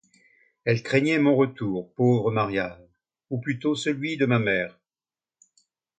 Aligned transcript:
Elle 0.65 0.81
craignait 0.81 1.19
mon 1.19 1.35
retour, 1.35 1.93
pauvre 1.93 2.31
Marianne, 2.31 2.87
ou 3.29 3.37
plutôt 3.39 3.75
celui 3.75 4.17
de 4.17 4.25
ma 4.25 4.39
mère. 4.39 4.79